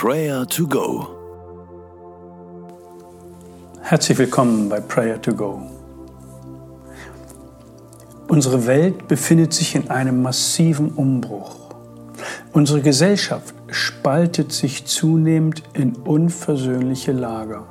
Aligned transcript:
Prayer 0.00 0.46
to 0.46 0.64
Go. 0.64 1.08
Herzlich 3.82 4.16
willkommen 4.16 4.68
bei 4.68 4.78
Prayer 4.78 5.20
to 5.20 5.34
Go. 5.34 5.60
Unsere 8.28 8.68
Welt 8.68 9.08
befindet 9.08 9.52
sich 9.52 9.74
in 9.74 9.90
einem 9.90 10.22
massiven 10.22 10.90
Umbruch. 10.92 11.56
Unsere 12.52 12.80
Gesellschaft 12.80 13.52
spaltet 13.72 14.52
sich 14.52 14.84
zunehmend 14.84 15.64
in 15.72 15.96
unversöhnliche 15.96 17.10
Lager, 17.10 17.66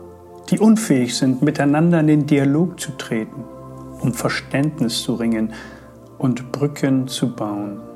die 0.50 0.59
unfähig 0.59 1.16
sind, 1.16 1.41
miteinander 1.41 2.02
in 2.02 2.07
den 2.07 2.25
Dialog 2.25 2.78
zu 2.78 2.91
treten, 2.98 3.46
um 4.02 4.14
Verständnis 4.14 5.02
zu 5.02 5.14
ringen 5.14 5.54
und 6.18 6.52
Brücken 6.52 7.07
zu 7.07 7.34
bauen, 7.34 7.86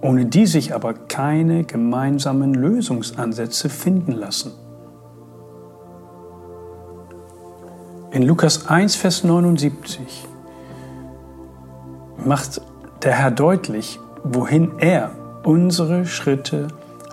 ohne 0.00 0.26
die 0.26 0.46
sich 0.46 0.74
aber 0.74 0.94
keine 0.94 1.64
gemeinsamen 1.64 2.54
Lösungsansätze 2.54 3.68
finden 3.68 4.12
lassen. 4.12 4.52
In 8.10 8.22
Lukas 8.22 8.66
1, 8.68 8.96
Vers 8.96 9.24
79 9.24 10.26
macht 12.24 12.60
der 13.02 13.12
Herr 13.12 13.30
deutlich, 13.30 14.00
wohin 14.24 14.78
er 14.78 15.10
unsere 15.44 16.06
Schritte 16.06 16.68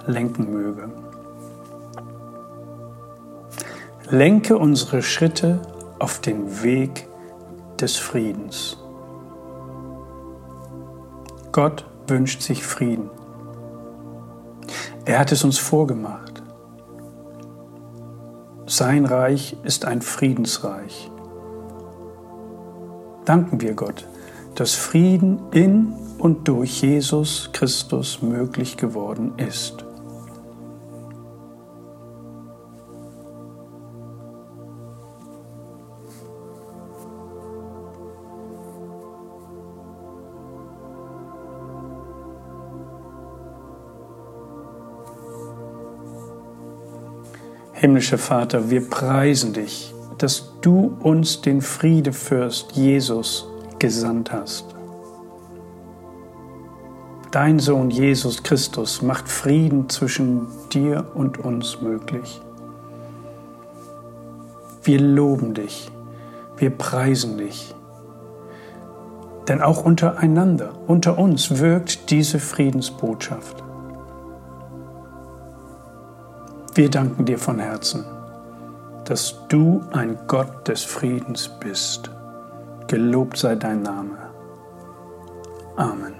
lenken 0.08 0.52
möge. 0.52 0.90
Lenke 4.10 4.58
unsere 4.58 5.02
Schritte 5.02 5.60
auf 6.00 6.20
den 6.20 6.64
Weg 6.64 7.08
des 7.80 7.98
Friedens. 7.98 8.78
Gott 11.52 11.86
wünscht 12.08 12.42
sich 12.42 12.64
Frieden. 12.64 13.10
Er 15.06 15.20
hat 15.20 15.32
es 15.32 15.44
uns 15.44 15.58
vorgemacht. 15.58 16.42
Sein 18.66 19.06
Reich 19.06 19.56
ist 19.64 19.86
ein 19.86 20.02
Friedensreich. 20.02 21.12
Danken 23.24 23.62
wir 23.62 23.74
Gott, 23.74 24.08
dass 24.56 24.74
Frieden 24.74 25.40
in 25.52 25.94
und 26.18 26.48
durch 26.48 26.82
Jesus 26.82 27.50
Christus 27.54 28.22
möglich 28.22 28.78
geworden 28.78 29.34
ist. 29.38 29.85
Himmlischer 47.86 48.18
Vater, 48.18 48.72
wir 48.72 48.90
preisen 48.90 49.54
dich, 49.54 49.94
dass 50.18 50.54
du 50.62 50.98
uns 51.04 51.42
den 51.42 51.62
Friedefürst 51.62 52.72
Jesus 52.72 53.48
gesandt 53.78 54.32
hast. 54.32 54.66
Dein 57.30 57.60
Sohn 57.60 57.92
Jesus 57.92 58.42
Christus 58.42 59.04
macht 59.04 59.30
Frieden 59.30 59.88
zwischen 59.88 60.48
dir 60.74 61.06
und 61.14 61.38
uns 61.38 61.80
möglich. 61.80 62.42
Wir 64.82 65.00
loben 65.00 65.54
dich, 65.54 65.92
wir 66.58 66.72
preisen 66.72 67.38
dich. 67.38 67.76
Denn 69.48 69.62
auch 69.62 69.86
untereinander, 69.86 70.72
unter 70.88 71.20
uns 71.20 71.60
wirkt 71.60 72.10
diese 72.10 72.40
Friedensbotschaft. 72.40 73.64
Wir 76.76 76.90
danken 76.90 77.24
dir 77.24 77.40
von 77.40 77.58
Herzen, 77.58 78.04
dass 79.06 79.48
du 79.48 79.82
ein 79.94 80.18
Gott 80.28 80.68
des 80.68 80.84
Friedens 80.84 81.50
bist. 81.62 82.12
Gelobt 82.88 83.38
sei 83.38 83.56
dein 83.56 83.82
Name. 83.82 84.18
Amen. 85.78 86.14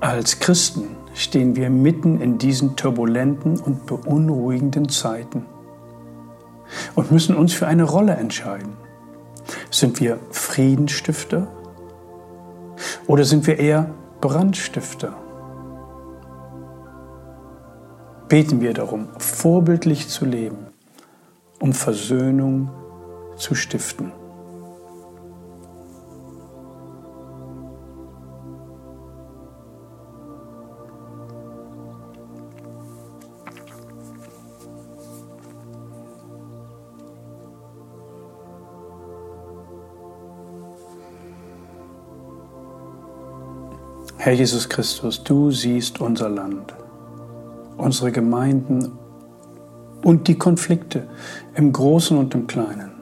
Als 0.00 0.40
Christen 0.40 0.96
stehen 1.12 1.56
wir 1.56 1.68
mitten 1.68 2.22
in 2.22 2.38
diesen 2.38 2.74
turbulenten 2.74 3.60
und 3.60 3.84
beunruhigenden 3.84 4.88
Zeiten 4.88 5.44
und 6.94 7.12
müssen 7.12 7.36
uns 7.36 7.52
für 7.52 7.66
eine 7.66 7.84
Rolle 7.84 8.14
entscheiden. 8.14 8.78
Sind 9.70 10.00
wir 10.00 10.18
Friedensstifter 10.30 11.48
oder 13.06 13.24
sind 13.24 13.46
wir 13.46 13.58
eher 13.58 13.90
Brandstifter? 14.22 15.25
Beten 18.28 18.60
wir 18.60 18.74
darum, 18.74 19.08
vorbildlich 19.18 20.08
zu 20.08 20.24
leben 20.24 20.66
um 21.60 21.72
Versöhnung 21.72 22.70
zu 23.36 23.54
stiften. 23.54 24.12
Herr 44.18 44.32
Jesus 44.32 44.68
Christus, 44.68 45.22
du 45.22 45.52
siehst 45.52 46.00
unser 46.00 46.28
Land, 46.28 46.74
unsere 47.76 48.12
Gemeinden 48.12 48.92
und 50.04 50.28
die 50.28 50.38
Konflikte 50.38 51.08
im 51.54 51.72
Großen 51.72 52.16
und 52.16 52.34
im 52.34 52.46
Kleinen. 52.46 52.92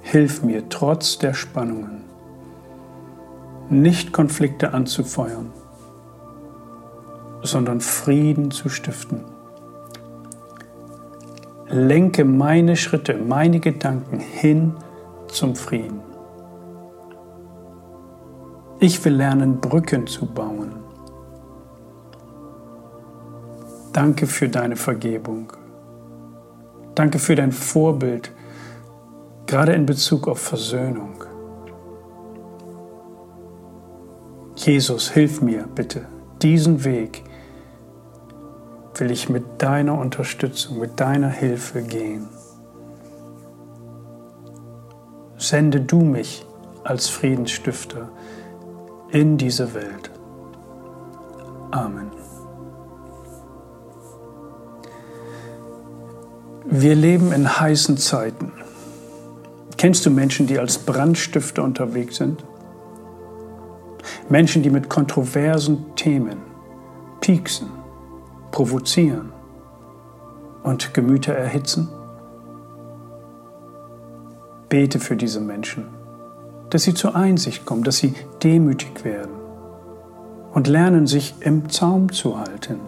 Hilf 0.00 0.42
mir 0.42 0.68
trotz 0.68 1.18
der 1.18 1.34
Spannungen, 1.34 2.02
nicht 3.68 4.12
Konflikte 4.12 4.74
anzufeuern, 4.74 5.52
sondern 7.42 7.80
Frieden 7.80 8.50
zu 8.50 8.68
stiften. 8.68 9.24
Lenke 11.68 12.24
meine 12.24 12.76
Schritte, 12.76 13.14
meine 13.14 13.60
Gedanken 13.60 14.18
hin 14.18 14.74
zum 15.28 15.54
Frieden. 15.54 16.00
Ich 18.80 19.04
will 19.04 19.14
lernen, 19.14 19.60
Brücken 19.60 20.08
zu 20.08 20.26
bauen 20.26 20.79
Danke 23.92 24.26
für 24.26 24.48
deine 24.48 24.76
Vergebung. 24.76 25.52
Danke 26.94 27.18
für 27.18 27.34
dein 27.34 27.52
Vorbild, 27.52 28.32
gerade 29.46 29.72
in 29.72 29.86
Bezug 29.86 30.28
auf 30.28 30.38
Versöhnung. 30.38 31.24
Jesus, 34.54 35.10
hilf 35.10 35.40
mir 35.40 35.64
bitte, 35.74 36.06
diesen 36.42 36.84
Weg 36.84 37.24
will 38.96 39.10
ich 39.10 39.28
mit 39.28 39.62
deiner 39.62 39.98
Unterstützung, 39.98 40.78
mit 40.78 41.00
deiner 41.00 41.30
Hilfe 41.30 41.82
gehen. 41.82 42.28
Sende 45.38 45.80
du 45.80 46.00
mich 46.00 46.44
als 46.84 47.08
Friedensstifter 47.08 48.10
in 49.10 49.38
diese 49.38 49.74
Welt. 49.74 50.10
Amen. 51.70 52.10
Wir 56.66 56.94
leben 56.94 57.32
in 57.32 57.58
heißen 57.60 57.96
Zeiten. 57.96 58.52
Kennst 59.78 60.04
du 60.04 60.10
Menschen, 60.10 60.46
die 60.46 60.58
als 60.58 60.78
Brandstifter 60.78 61.64
unterwegs 61.64 62.16
sind? 62.16 62.44
Menschen, 64.28 64.62
die 64.62 64.70
mit 64.70 64.90
kontroversen 64.90 65.96
Themen 65.96 66.36
pieksen, 67.20 67.70
provozieren 68.50 69.32
und 70.62 70.92
Gemüter 70.92 71.32
erhitzen? 71.32 71.88
Bete 74.68 75.00
für 75.00 75.16
diese 75.16 75.40
Menschen, 75.40 75.86
dass 76.68 76.82
sie 76.82 76.94
zur 76.94 77.16
Einsicht 77.16 77.64
kommen, 77.64 77.84
dass 77.84 77.96
sie 77.96 78.14
demütig 78.42 79.04
werden 79.04 79.32
und 80.52 80.66
lernen, 80.66 81.06
sich 81.06 81.34
im 81.40 81.70
Zaum 81.70 82.12
zu 82.12 82.38
halten 82.38 82.80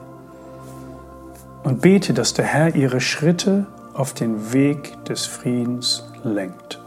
und 1.63 1.81
bete, 1.81 2.13
dass 2.15 2.35
der 2.35 2.45
Herr 2.45 2.75
ihre 2.75 3.01
Schritte 3.01 3.67
auf 3.95 4.15
den 4.15 4.53
Weg 4.53 5.05
des 5.05 5.27
Friedens 5.27 6.05
lenkt. 6.25 6.82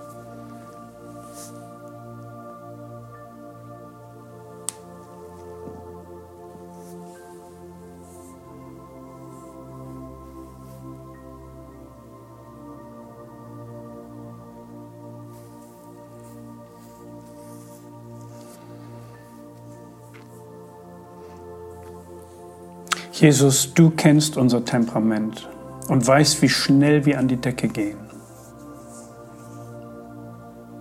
Jesus, 23.18 23.74
du 23.74 23.92
kennst 23.92 24.36
unser 24.36 24.66
Temperament 24.66 25.48
und 25.88 26.06
weißt, 26.06 26.42
wie 26.42 26.50
schnell 26.50 27.06
wir 27.06 27.18
an 27.18 27.30
die 27.30 27.38
Decke 27.38 27.70
gehen. 27.70 27.98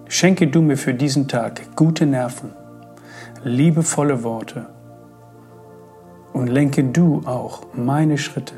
Schenke 0.09 0.49
du 0.49 0.61
mir 0.61 0.77
für 0.77 0.95
diesen 0.95 1.29
Tag 1.29 1.77
gute 1.77 2.07
Nerven, 2.07 2.51
liebevolle 3.45 4.25
Worte 4.25 4.67
und 6.33 6.49
lenke 6.49 6.83
du 6.83 7.23
auch 7.25 7.69
meine 7.73 8.19
Schritte 8.19 8.57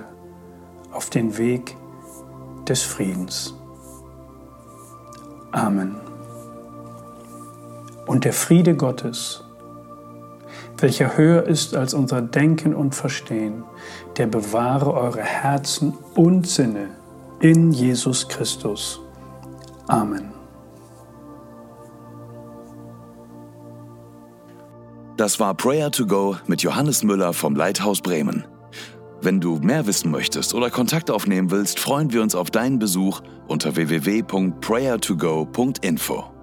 auf 0.91 1.11
den 1.11 1.37
Weg 1.37 1.77
des 2.67 2.83
Friedens. 2.83 3.55
Amen. 5.53 5.97
Und 8.07 8.25
der 8.25 8.33
Friede 8.33 8.75
Gottes, 8.75 9.46
welcher 10.79 11.17
höher 11.17 11.45
ist 11.45 11.75
als 11.75 11.95
unser 11.95 12.21
Denken 12.23 12.75
und 12.75 12.95
Verstehen, 12.95 13.65
der 14.17 14.27
bewahre 14.27 14.95
eure 14.95 15.23
Herzen 15.23 15.95
und 16.15 16.47
Sinne 16.47 16.91
in 17.41 17.73
Jesus 17.73 18.29
Christus. 18.29 19.01
Amen. 19.89 20.33
Das 25.17 25.41
war 25.41 25.55
Prayer 25.55 25.91
to 25.91 26.07
Go 26.07 26.37
mit 26.47 26.63
Johannes 26.63 27.03
Müller 27.03 27.33
vom 27.33 27.57
Leithaus 27.57 28.03
Bremen. 28.03 28.45
Wenn 29.23 29.41
du 29.41 29.57
mehr 29.57 29.87
wissen 29.87 30.11
möchtest 30.11 30.53
oder 30.55 30.69
Kontakt 30.69 31.11
aufnehmen 31.11 31.51
willst, 31.51 31.81
freuen 31.81 32.13
wir 32.13 32.21
uns 32.21 32.35
auf 32.35 32.51
deinen 32.51 32.79
Besuch 32.79 33.23
unter 33.49 33.77
www.prayertogo.info. 33.77 36.36